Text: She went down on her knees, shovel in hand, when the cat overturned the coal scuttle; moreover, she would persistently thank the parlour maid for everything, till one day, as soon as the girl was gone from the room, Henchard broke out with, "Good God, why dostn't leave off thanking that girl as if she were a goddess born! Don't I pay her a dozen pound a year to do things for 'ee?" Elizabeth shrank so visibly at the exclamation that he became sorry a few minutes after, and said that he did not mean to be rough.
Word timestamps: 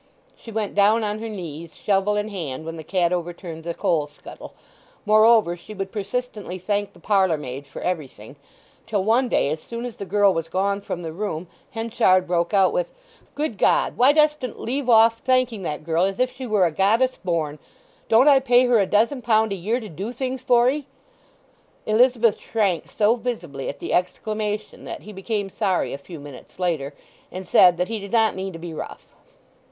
She 0.35 0.51
went 0.51 0.73
down 0.73 1.03
on 1.03 1.19
her 1.19 1.29
knees, 1.29 1.75
shovel 1.75 2.15
in 2.15 2.29
hand, 2.29 2.65
when 2.65 2.75
the 2.75 2.83
cat 2.83 3.13
overturned 3.13 3.63
the 3.63 3.75
coal 3.75 4.07
scuttle; 4.07 4.55
moreover, 5.05 5.55
she 5.55 5.75
would 5.75 5.91
persistently 5.91 6.57
thank 6.57 6.93
the 6.93 6.99
parlour 6.99 7.37
maid 7.37 7.67
for 7.67 7.83
everything, 7.83 8.35
till 8.87 9.03
one 9.03 9.29
day, 9.29 9.49
as 9.51 9.61
soon 9.61 9.85
as 9.85 9.97
the 9.97 10.05
girl 10.07 10.33
was 10.33 10.47
gone 10.47 10.81
from 10.81 11.03
the 11.03 11.13
room, 11.13 11.45
Henchard 11.69 12.25
broke 12.25 12.51
out 12.51 12.73
with, 12.73 12.95
"Good 13.35 13.59
God, 13.59 13.95
why 13.95 14.11
dostn't 14.11 14.59
leave 14.59 14.89
off 14.89 15.19
thanking 15.19 15.61
that 15.61 15.83
girl 15.83 16.05
as 16.05 16.17
if 16.17 16.35
she 16.35 16.47
were 16.47 16.65
a 16.65 16.71
goddess 16.71 17.17
born! 17.17 17.59
Don't 18.09 18.27
I 18.27 18.39
pay 18.39 18.65
her 18.65 18.79
a 18.79 18.87
dozen 18.87 19.21
pound 19.21 19.53
a 19.53 19.55
year 19.55 19.79
to 19.79 19.87
do 19.87 20.11
things 20.11 20.41
for 20.41 20.67
'ee?" 20.67 20.87
Elizabeth 21.85 22.39
shrank 22.41 22.89
so 22.89 23.15
visibly 23.17 23.69
at 23.69 23.77
the 23.77 23.93
exclamation 23.93 24.83
that 24.85 25.01
he 25.03 25.13
became 25.13 25.51
sorry 25.51 25.93
a 25.93 25.99
few 25.99 26.19
minutes 26.19 26.55
after, 26.59 26.95
and 27.31 27.47
said 27.47 27.77
that 27.77 27.87
he 27.87 27.99
did 27.99 28.11
not 28.11 28.33
mean 28.33 28.51
to 28.51 28.57
be 28.57 28.73
rough. 28.73 29.05